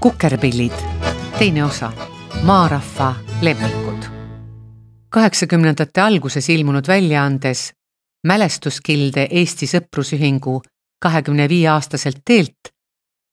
[0.00, 0.72] kukerpillid,
[1.38, 1.92] teine osa,
[2.42, 4.04] maarahva lemmikud.
[5.08, 7.72] kaheksakümnendate alguses ilmunud väljaandes
[8.26, 10.62] Mälestuskilde Eesti Sõprusühingu
[11.00, 12.72] kahekümne viie aastaselt teelt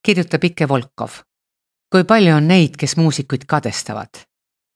[0.06, 1.10] kirjutab Ike Volkov.
[1.92, 4.10] kui palju on neid, kes muusikuid kadestavad?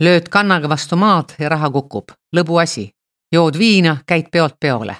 [0.03, 2.89] lööd kannaga vastu maad ja raha kukub, lõbu asi.
[3.31, 4.95] jood viina, käid peolt peole.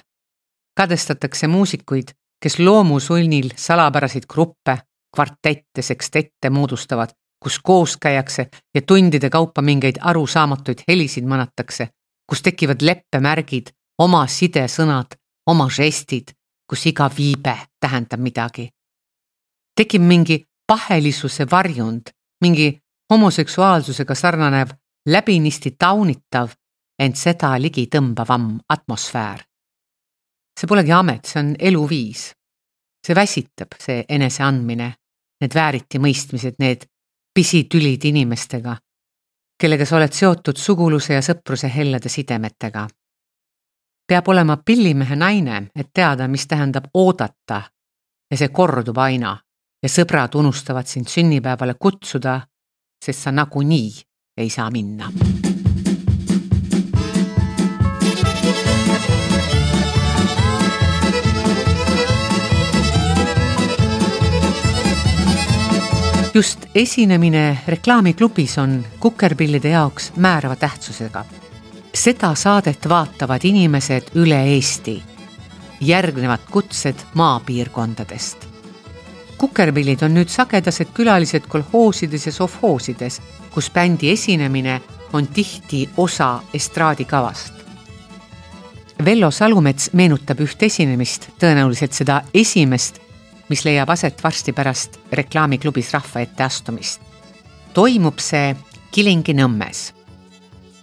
[0.76, 2.08] kadestatakse muusikuid,
[2.42, 4.78] kes loomusunnil salapäraseid gruppe
[5.16, 7.12] kvartette, sekstette moodustavad,
[7.42, 11.88] kus koos käiakse ja tundide kaupa mingeid arusaamatuid helisid manatakse,
[12.26, 16.32] kus tekivad leppemärgid, oma sidesõnad, oma žestid,
[16.68, 18.68] kus iga viibe tähendab midagi.
[19.76, 22.78] tekib mingi pahelisuse varjund, mingi
[23.10, 24.68] homoseksuaalsusega sarnanev,
[25.08, 26.50] läbinisti taunitav,
[26.98, 29.44] ent seda ligi tõmbavam atmosfäär.
[30.60, 32.32] see polegi amet, see on eluviis.
[33.06, 34.94] see väsitab, see eneseandmine
[35.42, 36.86] need vääritimõistmised, need
[37.34, 38.76] pisitülid inimestega,
[39.58, 42.88] kellega sa oled seotud suguluse ja sõpruse hellade sidemetega.
[44.06, 47.62] peab olema pillimehe naine, et teada, mis tähendab oodata
[48.30, 49.36] ja see kordub aina
[49.82, 52.40] ja sõbrad unustavad sind sünnipäevale kutsuda,
[53.04, 53.90] sest sa nagunii
[54.36, 55.51] ei saa minna
[66.34, 71.24] just esinemine reklaamiklubis on kukerpillide jaoks määrava tähtsusega.
[71.94, 75.02] seda saadet vaatavad inimesed üle Eesti.
[75.80, 78.36] järgnevad kutsed maapiirkondadest.
[79.38, 83.20] kukerpillid on nüüd sagedased külalised kolhoosides ja sovhoosides,
[83.50, 84.80] kus bändi esinemine
[85.12, 87.54] on tihti osa estraadikavast.
[89.04, 93.02] Vello Salumets meenutab üht esinemist, tõenäoliselt seda esimest
[93.48, 97.00] mis leiab aset varsti pärast reklaamiklubis rahva ette astumist.
[97.74, 98.56] toimub see
[98.92, 99.92] Kilingi-Nõmmes.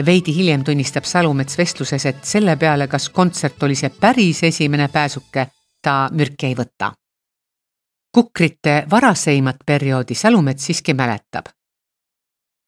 [0.05, 5.47] veidi hiljem tunnistab Salumets vestluses, et selle peale, kas kontsert oli see päris esimene pääsuke,
[5.81, 6.91] ta mürki ei võta.
[8.11, 11.45] kukrite varaseimat perioodi Salumets siiski mäletab.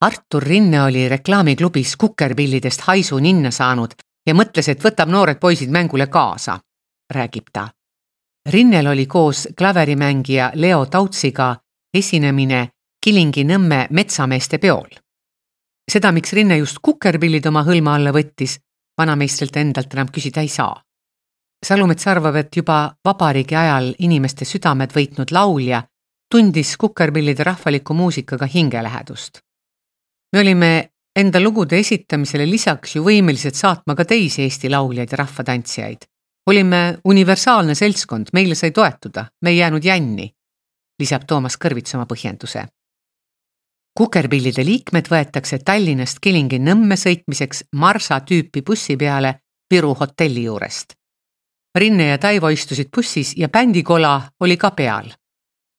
[0.00, 3.94] Artur Rinne oli reklaamiklubis kukerpillidest haisu ninna saanud
[4.26, 6.58] ja mõtles, et võtab noored poisid mängule kaasa,
[7.10, 7.68] räägib ta
[8.50, 11.56] Rinnel oli koos klaverimängija Leo Tautsiga
[11.94, 12.68] esinemine
[13.06, 14.88] Kilingi-Nõmme metsameeste peol.
[15.92, 18.58] seda, miks Rinne just kukerpillid oma hõlma alla võttis,
[18.98, 20.82] vanameistrilt endalt enam küsida ei saa.
[21.66, 25.82] Salumets arvab, et juba vabariigi ajal inimeste südamed võitnud laulja
[26.30, 29.38] tundis kukerpillide rahvaliku muusikaga hingelähedust.
[30.32, 36.11] me olime enda lugude esitamisele lisaks ju võimelised saatma ka teisi Eesti lauljaid ja rahvatantsijaid
[36.46, 40.30] olime universaalne seltskond, meile sai toetuda, me ei jäänud jänni,
[40.98, 42.66] lisab Toomas Kõrvits oma põhjenduse.
[43.98, 49.34] kukerpillide liikmed võetakse Tallinnast Kilingi-Nõmme sõitmiseks Marsa tüüpi bussi peale
[49.70, 50.94] Viru hotelli juurest.
[51.78, 55.12] Rinne ja Taivo istusid bussis ja bändikola oli ka peal.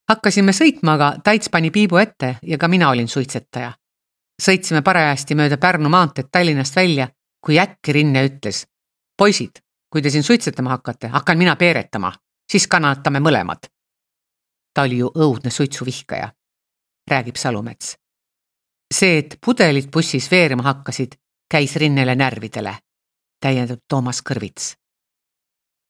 [0.09, 3.73] hakkasime sõitma, aga Taits pani piibu ette ja ka mina olin suitsetaja.
[4.41, 7.07] sõitsime parajasti mööda Pärnu maanteed Tallinnast välja,
[7.45, 8.65] kui äkki Rinne ütles.
[9.17, 9.59] poisid,
[9.93, 12.09] kui te siin suitsetama hakkate, hakkan mina peeretama,
[12.51, 13.69] siis kannatame mõlemad.
[14.73, 16.31] ta oli ju õudne suitsuvihkaja,
[17.11, 17.97] räägib Salumets.
[18.93, 21.13] see, et pudelid bussis veerema hakkasid,
[21.51, 22.77] käis Rinnele närvidele,
[23.39, 24.73] täiendab Toomas Kõrvits.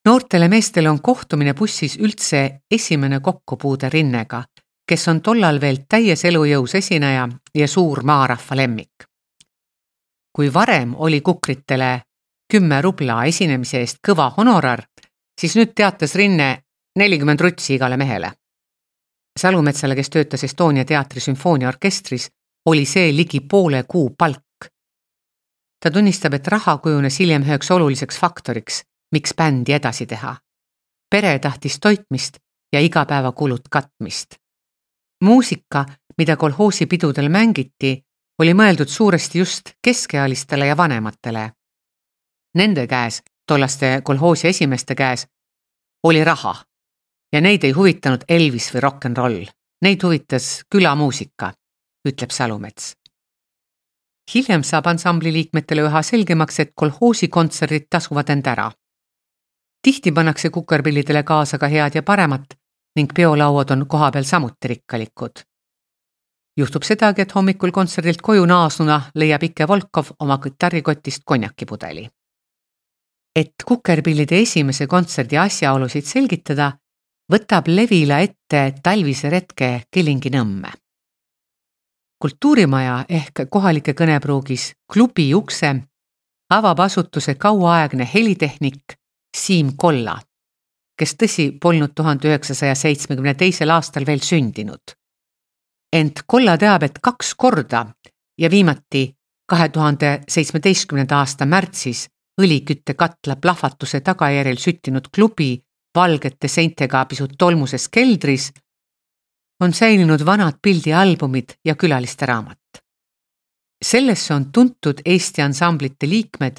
[0.04, 4.44] noortele meestele on kohtumine bussis üldse esimene kokkupuude Rinnega,
[4.88, 9.08] kes on tollal veel täies elujõus esineja ja suur maarahva lemmik.
[10.36, 12.02] kui varem oli kukritele
[12.54, 14.84] kümme rubla esinemise eest kõva honorar,
[15.40, 16.48] siis nüüd teatas Rinne
[17.00, 18.28] nelikümmend rutsi igale mehele.
[19.40, 22.28] Salumetsale, kes töötas Estonia teatri sümfooniaorkestris,
[22.70, 24.68] oli see ligi poole kuu palk.
[25.82, 30.36] ta tunnistab, et raha kujunes hiljem üheks oluliseks faktoriks, miks bändi edasi teha.
[31.10, 32.38] pere tahtis toitmist
[32.72, 34.34] ja igapäevakulud katmist.
[35.24, 35.86] muusika,
[36.18, 38.04] mida kolhoosipidudel mängiti,
[38.38, 41.50] oli mõeldud suuresti just keskealistele ja vanematele
[42.54, 45.26] nende käes, tollaste kolhoosi esimeeste käes,
[46.02, 46.64] oli raha.
[47.32, 49.46] ja neid ei huvitanud Elvis või rock n roll,
[49.82, 51.52] neid huvitas külamuusika,
[52.08, 52.96] ütleb Salumets.
[54.34, 58.70] hiljem saab ansambli liikmetele üha selgemaks, et kolhoosi kontserdid tasuvad end ära.
[59.82, 62.54] tihti pannakse kukerpillidele kaasa ka head ja paremat
[62.96, 65.42] ning peolauad on kohapeal samuti rikkalikud
[66.56, 72.08] juhtub sedagi, et hommikul kontserdilt koju naasnuna leiab Ike Volkov oma kitarrikotist konjakipudeli
[73.36, 76.70] et Kukerpillide esimese kontserdi asjaolusid selgitada,
[77.32, 80.72] võtab Levila ette talvise retke Kilingi-Nõmme.
[82.24, 85.74] kultuurimaja ehk kohalike kõnepruugis klubi ukse
[86.50, 88.96] avab asutuse kauaaegne helitehnik
[89.36, 90.14] Siim Kolla,
[90.96, 94.94] kes tõsi, polnud tuhande üheksasaja seitsmekümne teisel aastal veel sündinud.
[95.92, 97.86] ent Kolla teab, et kaks korda
[98.38, 99.14] ja viimati
[99.46, 102.08] kahe tuhande seitsmeteistkümnenda aasta märtsis
[102.40, 105.64] õliküttekatla plahvatuse tagajärjel süttinud klubi
[105.94, 108.50] valgete seintega pisut tolmuses keldris
[109.60, 112.58] on säilinud vanad pildialbumid ja külaliste raamat.
[113.84, 116.56] sellesse on tuntud Eesti ansamblite liikmed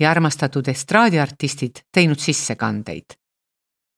[0.00, 3.04] ja armastatud estraadiartistid teinud sissekandeid.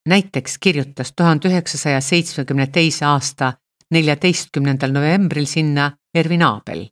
[0.08, 3.52] näiteks kirjutas tuhande üheksasaja seitsmekümne teise aasta
[3.90, 6.86] neljateistkümnendal novembril sinna Ervin Aabel.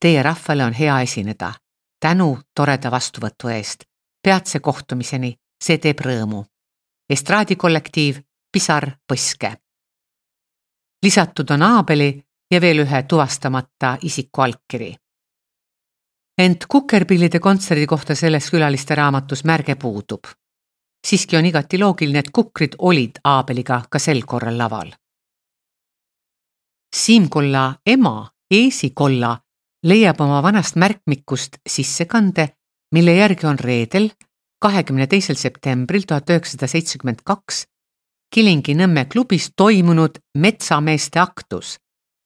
[0.00, 1.52] Teie rahvale on hea esineda.
[2.00, 3.84] Tänu toreda vastuvõtu eest.
[4.22, 6.44] peatse kohtumiseni, see teeb rõõmu.
[7.10, 9.56] estraadikollektiiv Pisar Põske
[11.02, 14.94] lisatud on Aabeli ja veel ühe tuvastamata isiku allkiri.
[16.38, 20.24] ent Kukerpillide kontserdi kohta selles külaliste raamatus märge puudub.
[21.06, 24.92] siiski on igati loogiline, et kukrid olid Aabeliga ka sel korral laval.
[26.96, 29.38] Siim Kolla ema, Eesi Kolla,
[29.86, 32.48] leiab oma vanast märkmikust sissekande,
[32.94, 34.10] mille järgi on reedel,
[34.60, 37.64] kahekümne teisel septembril tuhat üheksasada seitsekümmend kaks
[38.34, 41.78] Kilingi-Nõmme klubis toimunud metsameeste aktus.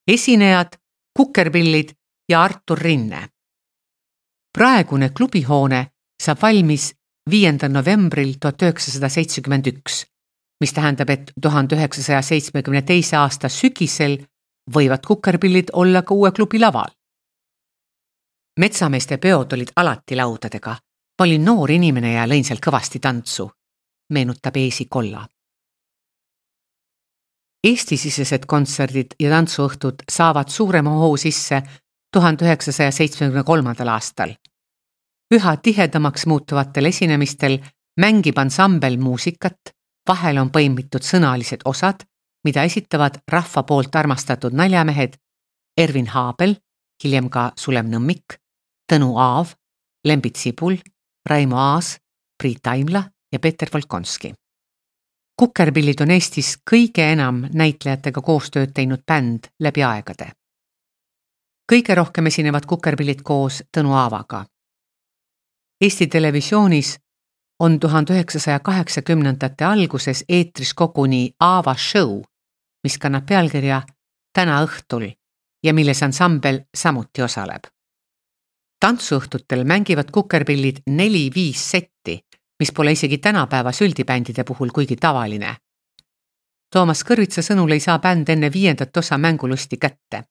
[0.09, 0.77] esinejad
[1.17, 1.95] Kukerpillid
[2.29, 3.29] ja Artur Rinne.
[4.59, 5.87] praegune klubihoone
[6.23, 6.93] saab valmis
[7.31, 10.05] viiendal novembril tuhat üheksasada seitsekümmend üks,
[10.61, 14.19] mis tähendab, et tuhande üheksasaja seitsmekümne teise aasta sügisel
[14.75, 16.91] võivad Kukerpillid olla ka uue klubi laval.
[18.61, 20.77] Metsameeste peod olid alati laudadega.
[21.19, 23.51] ma olin noor inimene ja lõin seal kõvasti tantsu,
[24.11, 25.27] meenutab Eesi Kolla
[27.65, 31.63] Eesti-sisesed kontserdid ja tantsuõhtud saavad suurema hoo sisse
[32.13, 34.35] tuhande üheksasaja seitsmekümne kolmandal aastal.
[35.35, 37.59] üha tihedamaks muutuvatel esinemistel
[38.01, 39.73] mängib ansambel muusikat,
[40.09, 42.05] vahel on põimitud sõnalised osad,
[42.45, 45.17] mida esitavad rahva poolt armastatud naljamehed
[45.77, 46.57] Ervin Haabel,
[47.05, 48.37] hiljem ka Sulev Nõmmik,
[48.93, 49.55] Tõnu Aav,
[50.05, 50.77] Lembit Sibul,
[51.31, 51.99] Raimo Aas,
[52.43, 54.35] Priit Aimla ja Peeter Volkonski
[55.37, 60.31] Kukerpillid on Eestis kõige enam näitlejatega koostööd teinud bänd läbi aegade.
[61.73, 64.45] kõige rohkem esinevad Kukerpillid koos Tõnu Aavaga.
[65.81, 66.99] Eesti Televisioonis
[67.61, 72.23] on tuhande üheksasaja kaheksakümnendate alguses eetris koguni Aava show,
[72.85, 73.83] mis kannab pealkirja
[74.33, 75.11] Täna õhtul
[75.65, 77.74] ja milles ansambel samuti osaleb.
[78.85, 82.19] Tantsuõhtutel mängivad Kukerpillid neli-viis setti
[82.61, 85.57] mis pole isegi tänapäeva süldibändide puhul kuigi tavaline.
[86.73, 90.25] Toomas Kõrvitsa sõnul ei saa bänd enne viiendat osa mängulusti kätte.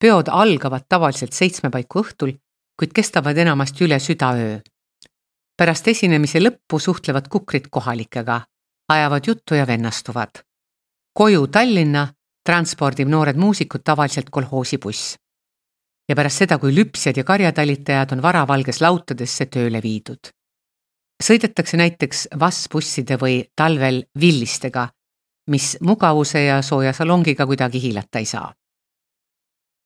[0.00, 2.32] peod algavad tavaliselt seitsme paiku õhtul,
[2.78, 4.58] kuid kestavad enamasti üle südaöö.
[5.56, 8.40] pärast esinemise lõppu suhtlevad kukrid kohalikega,
[8.88, 10.30] ajavad juttu ja vennastuvad.
[11.12, 12.08] koju Tallinna
[12.44, 15.16] transpordib noored muusikud tavaliselt kolhoosibuss.
[16.08, 20.34] Ja pärast seda, kui lüpsjad ja karjatalitajad on varavalges lautadesse tööle viidud
[21.22, 24.88] sõidetakse näiteks vassbusside või talvel villistega,
[25.50, 28.52] mis mugavuse ja sooja salongiga kuidagi hiilata ei saa.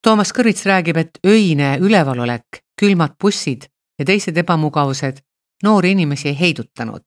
[0.02, 3.66] Toomas Kõrvits räägib, et öine ülevalolek, külmad bussid
[3.98, 5.18] ja teised ebamugavused
[5.62, 7.02] noori inimesi ei heidutanud.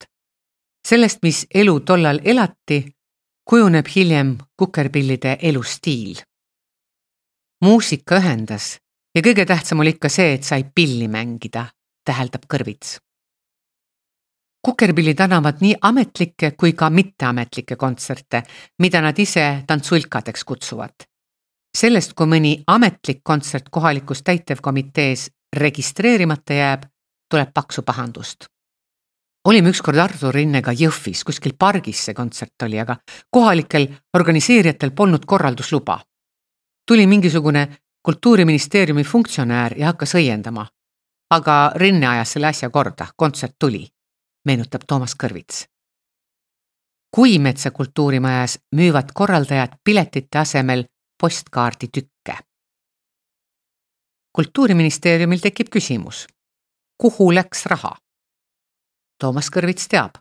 [0.88, 2.86] sellest, mis elu tollal elati,
[3.46, 6.22] kujuneb hiljem kukerpillide elustiil.
[7.62, 8.80] muusika ühendas
[9.16, 11.66] ja kõige tähtsam oli ikka see, et sai pilli mängida,
[12.06, 13.00] täheldab Kõrvits
[14.62, 18.44] Kukerpillid annavad nii ametlikke kui ka mitteametlikke kontserte,
[18.80, 20.94] mida nad ise tantsulkadeks kutsuvad.
[21.78, 26.84] sellest, kui mõni ametlik kontsert kohalikus täitevkomitees registreerimata jääb,
[27.30, 28.46] tuleb paksu pahandust.
[29.46, 32.98] olime ükskord Artur Rinnega Jõhvis, kuskil pargis see kontsert oli, aga
[33.30, 36.00] kohalikel organiseerijatel polnud korraldusluba.
[36.88, 37.68] tuli mingisugune
[38.04, 40.66] kultuuriministeeriumi funktsionäär ja hakkas õiendama.
[41.30, 43.88] aga Rinne ajas selle asja korda, kontsert tuli
[44.46, 45.66] meenutab Toomas Kõrvits.
[47.16, 50.86] Kuimetsa kultuurimajas müüvad korraldajad piletite asemel
[51.22, 52.38] postkaarditükke.
[54.34, 56.28] kultuuriministeeriumil tekib küsimus,
[56.98, 57.96] kuhu läks raha?
[59.20, 60.16] Toomas Kõrvits teab,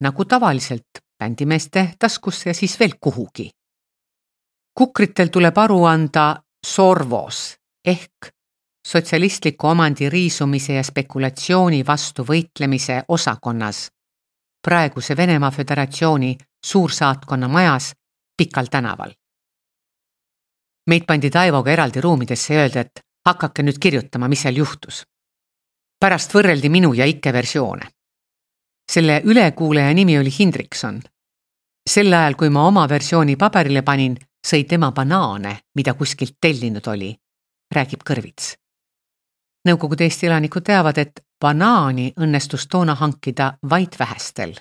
[0.00, 3.50] nagu tavaliselt bändimeeste taskusse ja siis veel kuhugi.
[4.74, 8.30] kukritel tuleb aru anda Sorvos ehk
[8.88, 13.90] sotsialistliku omandi riisumise ja spekulatsiooni vastu võitlemise osakonnas,
[14.64, 17.92] praeguse Venemaa Föderatsiooni suursaatkonna majas
[18.36, 19.12] Pikal tänaval.
[20.90, 25.04] meid pandi Taivoga eraldi ruumidesse ja öeldi, et hakake nüüd kirjutama, mis seal juhtus.
[26.00, 27.88] pärast võrreldi minu ja Ikke versioone.
[28.92, 31.02] selle ülekuulaja nimi oli Hindrikson.
[31.90, 37.14] sel ajal, kui ma oma versiooni paberile panin, sõi tema banaane, mida kuskilt tellinud oli,
[37.74, 38.54] räägib Kõrvits.
[39.64, 44.54] Nõukogude Eesti elanikud teavad, et banaani õnnestus toona hankida vaid vähestel.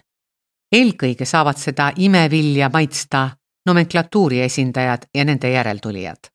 [0.73, 3.29] eelkõige saavad seda imevilja maitsta
[3.65, 6.31] nomenklatuuri esindajad ja nende järeltulijad.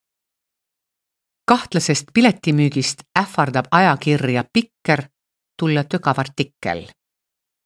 [1.45, 5.03] kahtlasest piletimüügist ähvardab ajakirja Pikker
[5.59, 6.87] tulla tögav artikkel.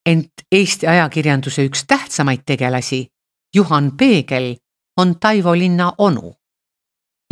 [0.07, 3.07] ent Eesti ajakirjanduse üks tähtsamaid tegelasi,
[3.55, 4.57] Juhan Peegel,
[5.03, 6.35] on Taivo linna onu.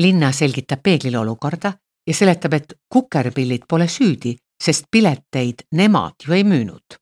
[0.02, 1.72] linna selgitab peeglile olukorda
[2.06, 7.00] ja seletab, et kukerpillid pole süüdi, sest pileteid nemad ju ei müünud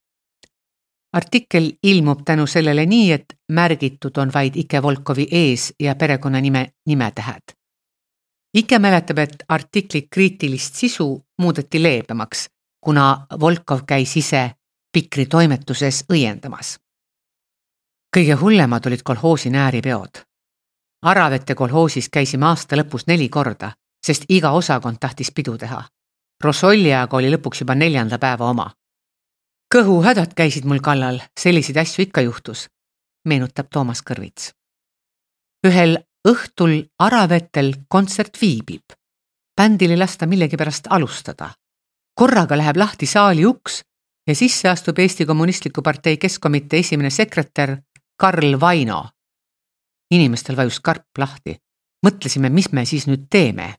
[1.12, 7.42] artikkel ilmub tänu sellele nii, et märgitud on vaid Ike Volkovi ees- ja perekonnanime nimetähed.
[8.54, 12.48] Ike mäletab, et artikli kriitilist sisu muudeti leebemaks,
[12.80, 14.50] kuna Volkov käis ise
[14.92, 16.78] Pikri toimetuses õiendamas.
[18.16, 20.27] kõige hullemad olid kolhoosi nääripeod.
[21.02, 23.72] Aravete kolhoosis käisime aasta lõpus neli korda,
[24.06, 25.84] sest iga osakond tahtis pidu teha.
[26.44, 28.70] Rosolli aga oli lõpuks juba neljanda päeva oma
[29.74, 32.68] kõhuhädad käisid mul kallal, selliseid asju ikka juhtus,
[33.28, 34.52] meenutab Toomas Kõrvits.
[35.66, 38.96] ühel õhtul Aravetel kontsert viibib.
[39.56, 41.50] bändil ei lasta millegipärast alustada.
[42.14, 43.82] korraga läheb lahti saali uks
[44.26, 47.76] ja sisse astub Eesti Kommunistliku Partei Keskkomitee esimene sekretär
[48.16, 49.08] Karl Vaino.
[50.10, 51.56] Inimestel vajus karp lahti.
[52.06, 53.74] mõtlesime, mis me siis nüüd teeme.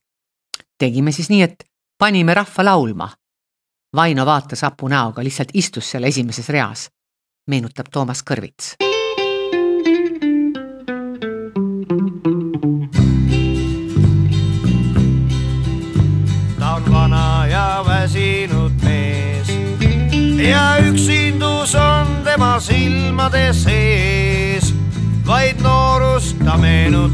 [0.78, 1.64] tegime siis nii, et
[1.98, 3.10] panime rahva laulma
[3.96, 6.90] Vaino vaatas hapu näoga, lihtsalt istus seal esimeses reas,
[7.50, 8.76] meenutab Toomas Kõrvits.
[16.60, 19.50] ta on vana ja väsinud mees
[20.38, 23.99] ja üksindus on tema silmade sees,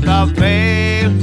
[0.05, 1.13] meenutab veel,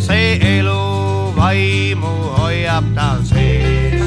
[0.00, 4.04] see elu vaimu hoiab tal sees.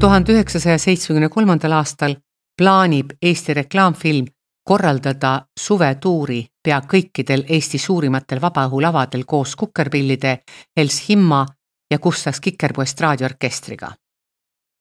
[0.00, 2.16] tuhande üheksasaja seitsmekümne kolmandal aastal
[2.56, 4.26] plaanib Eesti reklaamfilm
[4.64, 10.38] korraldada suvetuuri pea kõikidel Eesti suurimatel vabaõhulavadel koos Kukerpillide,
[10.76, 11.44] Els Himma
[11.90, 13.92] ja Gustav Kikerpuu estraadiorkestriga.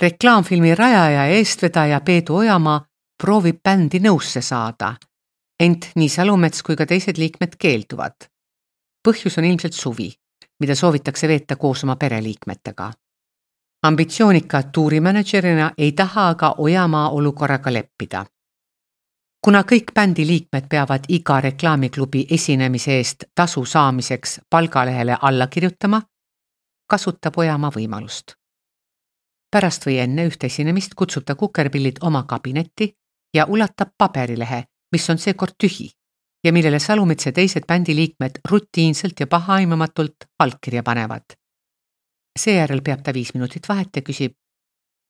[0.02, 2.82] reklaamfilmi rajaja ja eestvedaja Peedu Ojamaa
[3.20, 4.96] proovib bändi nõusse saada,
[5.60, 8.30] ent nii Salumets kui ka teised liikmed keelduvad.
[9.08, 10.13] põhjus on ilmselt suvi,
[10.60, 12.92] mida soovitakse veeta koos oma pereliikmetega
[13.84, 18.25] ambitsioonika tuurimänedžerina ei taha aga Ojamaa olukorraga leppida.
[19.42, 26.01] kuna kõik bändi liikmed peavad iga reklaamiklubi esinemise eest tasu saamiseks palgalehele alla kirjutama,
[26.89, 28.34] kasutab Ojamaa võimalust.
[29.51, 32.96] pärast või enne ühte esinemist kutsub ta kukerpillid oma kabinetti
[33.34, 35.89] ja ulatab paberilehe, mis on seekord tühi
[36.43, 41.39] ja millele Salumets ja teised bändi liikmed rutiinselt ja pahaaimamatult allkirja panevad
[42.39, 44.36] seejärel peab ta viis minutit vahet ja küsib,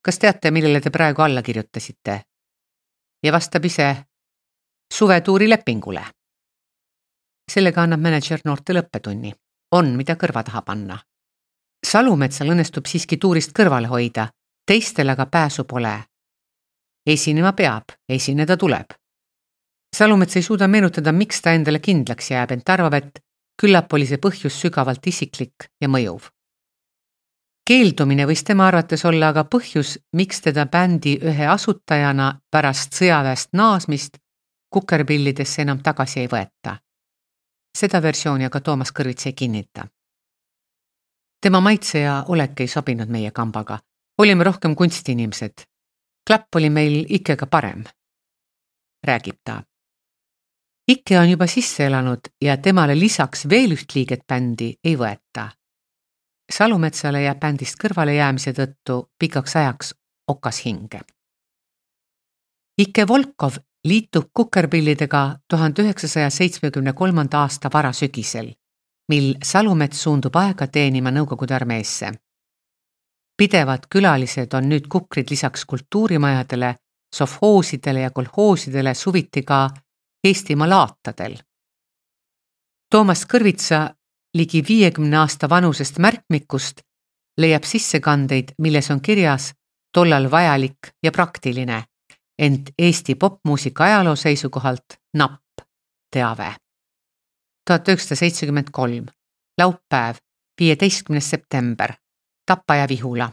[0.06, 2.22] kas teate, millele te praegu alla kirjutasite?
[3.24, 3.88] ja vastab ise
[4.94, 6.04] suvetuuri lepingule.
[7.52, 9.34] sellega annab mänedžer noortele õppetunni,
[9.76, 11.00] on, mida kõrva taha panna.
[11.86, 14.28] Salumetsal õnnestub siiski tuurist kõrvale hoida,
[14.66, 16.04] teistel aga pääsu pole.
[17.06, 18.99] esinema peab, esineda tuleb.
[20.00, 23.24] Salumets ei suuda meenutada, miks ta endale kindlaks jääb, ent arvab, et
[23.60, 26.30] küllap oli see põhjus sügavalt isiklik ja mõjuv
[27.70, 34.18] keeldumine võis tema arvates olla aga põhjus, miks teda bändi ühe asutajana pärast sõjaväest naasmist
[34.74, 36.78] kukerpillidesse enam tagasi ei võeta.
[37.78, 39.86] seda versiooni aga Toomas Kõrvits ei kinnita.
[41.42, 43.80] tema maitse ja olek ei sobinud meie kambaga,
[44.18, 45.62] olime rohkem kunstiinimesed.
[46.28, 47.84] klapp oli meil ikkega parem,
[49.08, 49.64] räägib ta.
[50.90, 55.50] Ikke on juba sisse elanud ja temale lisaks veel üht liiget bändi ei võeta
[56.50, 59.94] Salumetsale jääb bändist kõrvalejäämise tõttu pikaks ajaks
[60.28, 61.02] okas hinge.
[62.82, 68.50] Ike Volkov liitub kukerpillidega tuhande üheksasaja seitsmekümne kolmanda aasta varasügisel,
[69.10, 72.12] mil Salumets suundub aega teenima Nõukogude armeesse.
[73.38, 76.76] pidevad külalised on nüüd kukrid lisaks kultuurimajadele,
[77.16, 79.70] sovhoosidele ja kolhoosidele suviti ka
[80.24, 81.38] Eestimaa laatadel.
[82.92, 83.78] Toomas Kõrvitsa
[84.36, 86.82] ligi viiekümne aasta vanusest märkmikust
[87.40, 89.54] leiab sissekandeid, milles on kirjas
[89.96, 91.84] tollal vajalik ja praktiline,
[92.40, 95.64] ent Eesti popmuusika ajaloo seisukohalt napp
[96.12, 96.56] teave.
[97.68, 99.06] tuhat üheksasada seitsekümmend kolm,
[99.58, 100.16] laupäev,
[100.62, 101.94] viieteistkümnes september,
[102.46, 103.32] Tapa ja Vihula,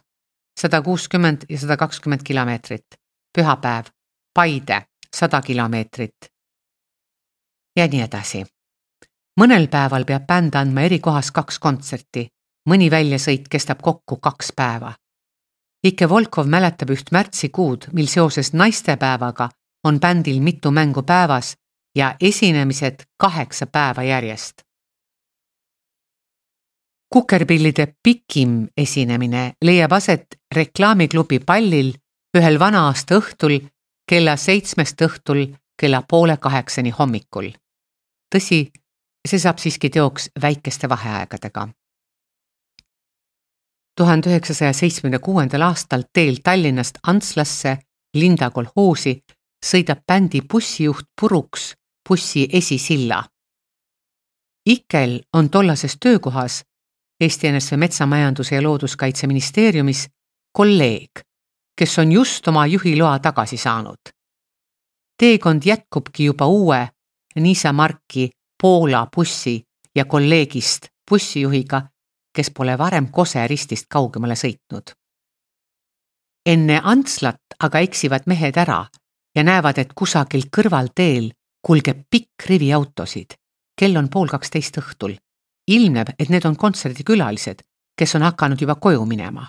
[0.61, 2.87] sada kuuskümmend ja sada kakskümmend kilomeetrit.
[3.39, 3.85] pühapäev,
[4.35, 4.83] Paide,
[5.17, 6.36] sada kilomeetrit.
[7.77, 8.45] Ja nii edasi.
[9.41, 12.29] mõnel päeval peab bänd andma eri kohas kaks kontserti,
[12.69, 14.95] mõni väljasõit kestab kokku kaks päeva.
[15.85, 19.49] Ike Volkov mäletab üht märtsikuud, mil seoses naistepäevaga
[19.85, 21.57] on bändil mitu mängu päevas
[21.97, 24.63] ja esinemised kaheksa päeva järjest.
[27.13, 31.93] kukerpillide pikim esinemine leiab aset reklaamiklubi pallil
[32.37, 33.61] ühel vana-aasta õhtul
[34.11, 35.47] kella seitsmest õhtul
[35.81, 37.51] kella poole kaheksani hommikul.
[38.35, 38.71] Tõsi,
[39.29, 41.69] see saab siiski teoks väikeste vaheaegadega.
[43.97, 47.79] tuhande üheksasaja seitsmekümne kuuendal aastal teel Tallinnast Antslasse
[48.15, 49.23] Linda kolhoosi
[49.65, 51.75] sõidab bändi bussijuht puruks
[52.09, 53.25] bussi esisilla.
[54.67, 56.63] Ikel on tollases töökohas
[57.21, 60.09] Eesti NSV Metsamajanduse ja Looduskaitseministeeriumis
[60.53, 61.11] kolleeg,
[61.79, 64.13] kes on just oma juhiloa tagasi saanud.
[65.19, 66.89] teekond jätkubki juba uue
[67.41, 68.31] Niisa Marki
[68.63, 69.63] Poola bussi
[69.95, 71.83] ja kolleegist bussijuhiga,
[72.33, 74.93] kes pole varem Kose ristist kaugemale sõitnud.
[76.47, 78.87] enne Antslat aga eksivad mehed ära
[79.37, 81.31] ja näevad, et kusagil kõrvalteel
[81.67, 83.35] kulgeb pikk rivi autosid.
[83.81, 85.17] kell on pool kaksteist õhtul.
[85.67, 87.63] ilmneb, et need on kontserdikülalised,
[87.99, 89.49] kes on hakanud juba koju minema.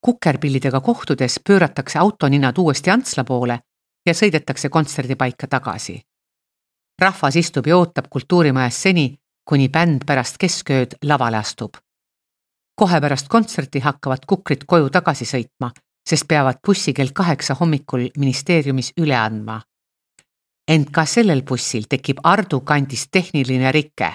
[0.00, 3.60] kukerpillidega kohtudes pööratakse autoninad uuesti Antsla poole
[4.06, 6.00] ja sõidetakse kontserdipaika tagasi.
[6.98, 11.74] Rahvas istub ja ootab kultuurimajas seni, kuni bänd pärast keskööd lavale astub.
[12.74, 15.70] kohe pärast kontserti hakkavad kukrid koju tagasi sõitma
[16.08, 19.60] sest peavad bussi kell kaheksa hommikul ministeeriumis üle andma.
[20.68, 24.12] ent ka sellel bussil tekib Ardu kandis tehniline rike.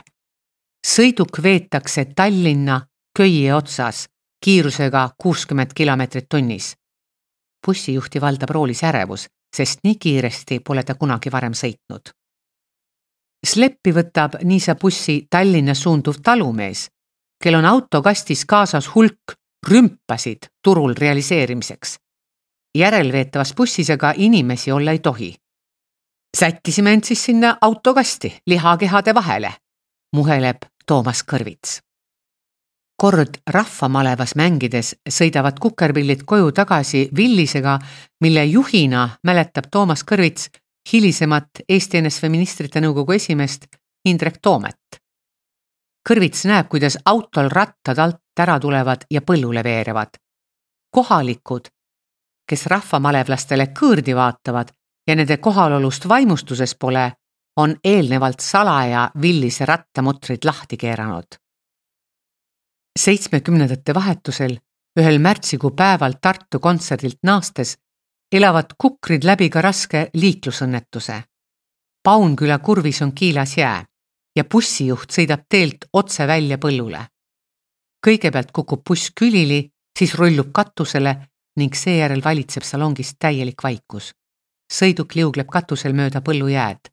[0.87, 2.81] sõiduk veetakse Tallinna
[3.17, 4.07] köie otsas
[4.45, 6.75] kiirusega kuuskümmend kilomeetrit tunnis.
[7.65, 12.09] bussijuhti valdab roolis ärevus, sest nii kiiresti pole ta kunagi varem sõitnud.
[13.43, 16.87] Sleppi võtab Niisa bussi Tallinna suunduv talumees,
[17.43, 19.35] kel on autokastis kaasas hulk
[19.67, 21.97] rümpasid turul realiseerimiseks.
[22.77, 25.35] järelveetavas bussis aga inimesi olla ei tohi.
[26.37, 29.53] sättisime end siis sinna autokasti lihakehade vahele,
[30.15, 31.79] muheleb Toomas Kõrvits.
[33.01, 37.79] kord rahvamalevas mängides sõidavad kukerpillid koju tagasi Villisega,
[38.21, 40.49] mille juhina mäletab Toomas Kõrvits
[40.93, 43.67] hilisemat Eesti NSV Ministrite Nõukogu esimeest
[44.05, 44.99] Indrek Toomet.
[46.09, 50.19] Kõrvits näeb, kuidas autol rattad alt ära tulevad ja põllule veerevad.
[50.93, 51.69] kohalikud,
[52.45, 54.69] kes rahvamalevlastele kõõrdi vaatavad
[55.07, 57.11] ja nende kohalolust vaimustuses pole,
[57.57, 61.25] on eelnevalt salaja villise rattamutrid lahti keeranud.
[62.99, 64.57] seitsmekümnendate vahetusel,
[64.99, 67.77] ühel märtsikuu päeval Tartu kontserdilt naastes,
[68.33, 71.23] elavad kukrid läbi ka raske liiklusõnnetuse.
[72.03, 73.85] Paunküla kurvis on kiilas jää
[74.35, 77.07] ja bussijuht sõidab teelt otse välja põllule
[78.03, 79.69] kõigepealt kukub buss külili,
[79.99, 81.15] siis rullub katusele
[81.59, 84.11] ning seejärel valitseb salongis täielik vaikus.
[84.73, 86.89] sõiduk liugleb katusel mööda põllujääd.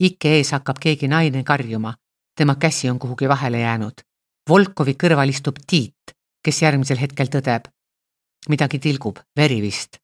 [0.00, 1.94] ikke ees hakkab keegi naine karjuma,
[2.36, 4.00] tema käsi on kuhugi vahele jäänud.
[4.48, 7.68] Volkovi kõrval istub Tiit, kes järgmisel hetkel tõdeb.
[8.48, 10.01] midagi tilgub, veri vist.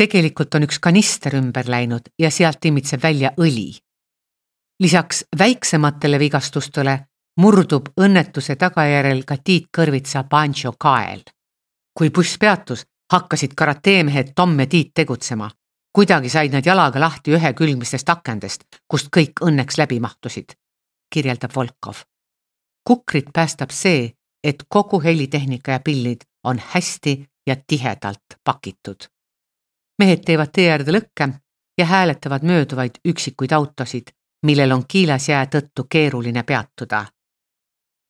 [0.00, 3.76] Tegelikult on üks kanister ümber läinud ja sealt imitseb välja õli.
[4.80, 6.94] lisaks väiksematele vigastustele
[7.36, 11.22] murdub õnnetuse tagajärjel ka Tiit Kõrvitsa Pancho kael.
[11.98, 15.50] kui buss peatus, hakkasid karateemehed Tom ja Tiit tegutsema.
[15.92, 20.56] kuidagi said nad jalaga lahti ühe külgmistest akendest, kust kõik õnneks läbi mahtusid,
[21.14, 21.96] kirjeldab Volkov.
[22.88, 24.12] kukrit päästab see,
[24.44, 29.10] et kogu helitehnika ja pillid on hästi ja tihedalt pakitud.
[30.00, 31.28] Mehed teevad tee äärde lõkke
[31.78, 34.12] ja hääletavad mööduvaid üksikuid autosid,
[34.46, 37.04] millel on kiilas jää tõttu keeruline peatuda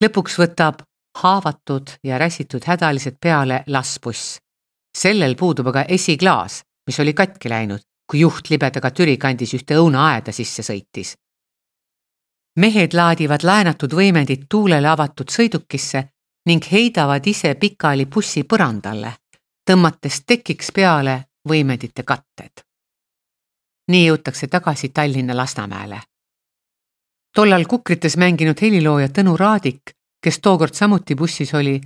[0.05, 0.83] lõpuks võtab
[1.21, 4.39] haavatud ja räsitud hädalised peale lassbuss.
[4.99, 10.33] sellel puudub aga esiklaas, mis oli katki läinud, kui juht libedaga Türi kandis ühte õunaaeda
[10.33, 11.15] sisse sõitis.
[12.57, 16.05] mehed laadivad laenatud võimendid tuulele avatud sõidukisse
[16.47, 19.13] ning heidavad ise pikali bussi põrandale,
[19.71, 22.65] tõmmates tekiks peale võimendite katted.
[23.89, 26.01] nii jõutakse tagasi Tallinna Lasnamäele
[27.35, 31.79] tollal Kukrites mänginud helilooja Tõnu Raadik, kes tookord samuti bussis oli,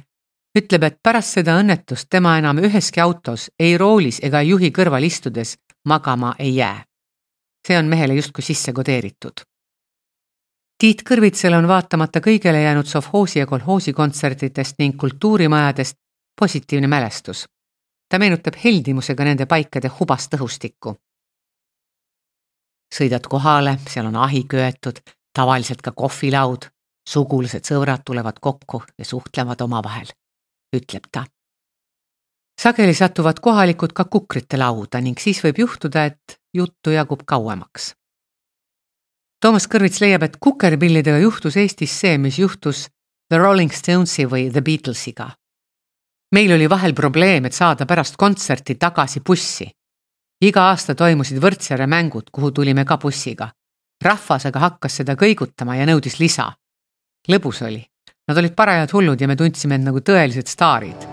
[0.58, 5.56] ütleb, et pärast seda õnnetust tema enam üheski autos, ei roolis ega juhi kõrval istudes
[5.84, 6.84] magama ei jää.
[7.66, 9.40] see on mehele justkui sisse kodeeritud.
[10.78, 15.96] Tiit Kõrvitsal on vaatamata kõigele jäänud sovhoosi ja kolhoosi kontsertidest ning kultuurimajadest
[16.40, 17.46] positiivne mälestus.
[18.14, 20.92] Ta meenutab heldimusega nende paikade hubast õhustikku.
[22.94, 25.00] sõidad kohale, seal on ahi köetud,
[25.34, 26.68] tavaliselt ka kohvilaud,
[27.10, 30.14] sugulased, sõbrad tulevad kokku ja suhtlevad omavahel,
[30.76, 31.24] ütleb ta.
[32.60, 37.94] sageli satuvad kohalikud ka kukrite lauda ning siis võib juhtuda, et juttu jagub kauemaks
[39.42, 42.86] Toomas Kõrvits leiab, et kukerpillidega juhtus Eestis see, mis juhtus
[43.28, 45.34] The Rolling Stonesi või The Beatlesiga.
[46.34, 49.68] Meil oli vahel probleem, et saada pärast kontserti tagasi bussi.
[50.42, 53.48] iga aasta toimusid Võrtsjärve mängud, kuhu tulime ka bussiga.
[54.04, 56.52] rahvas aga hakkas seda kõigutama ja nõudis lisa.
[57.28, 57.84] lõbus oli,
[58.28, 61.06] nad olid parajad hullud ja me tundsime end nagu tõelised staarid,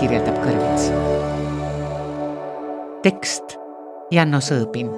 [0.00, 0.90] kirjeldab Kõrvits.
[3.02, 3.58] tekst
[4.10, 4.88] Janno Sõõbin,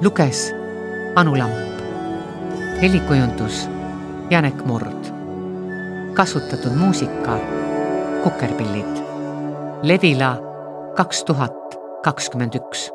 [0.00, 0.52] luges
[1.16, 1.78] Anu Lamp
[2.80, 3.68] helikujundus
[4.30, 5.10] Janek Murd.
[6.14, 7.38] kasutatud muusika
[8.28, 8.94] Kukerpillid.
[9.82, 10.36] Levila
[10.96, 12.90] kaks tuhat kakskümmend üks